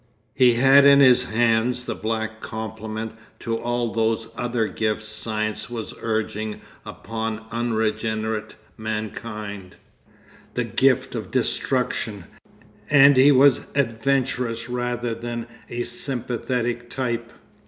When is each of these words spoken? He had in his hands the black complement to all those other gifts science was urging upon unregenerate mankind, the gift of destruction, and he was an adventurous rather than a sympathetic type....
He 0.33 0.55
had 0.55 0.83
in 0.83 0.99
his 0.99 1.25
hands 1.25 1.83
the 1.85 1.93
black 1.93 2.41
complement 2.41 3.11
to 3.41 3.55
all 3.59 3.93
those 3.93 4.29
other 4.35 4.67
gifts 4.67 5.07
science 5.07 5.69
was 5.69 5.93
urging 6.01 6.59
upon 6.83 7.45
unregenerate 7.51 8.55
mankind, 8.79 9.75
the 10.55 10.63
gift 10.63 11.13
of 11.13 11.29
destruction, 11.29 12.23
and 12.89 13.15
he 13.15 13.31
was 13.31 13.59
an 13.59 13.63
adventurous 13.75 14.67
rather 14.67 15.13
than 15.13 15.45
a 15.69 15.83
sympathetic 15.83 16.89
type.... 16.89 17.31